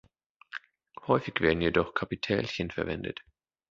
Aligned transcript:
Häufig 1.05 1.41
werden 1.41 1.61
jedoch 1.61 1.93
Kapitälchen 1.93 2.71
verwendet. 2.71 3.21